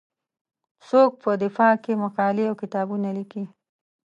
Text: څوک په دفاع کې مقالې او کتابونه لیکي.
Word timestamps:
څوک 0.87 1.11
په 1.23 1.31
دفاع 1.43 1.73
کې 1.83 2.01
مقالې 2.03 2.43
او 2.47 2.55
کتابونه 2.61 3.09
لیکي. 3.17 3.43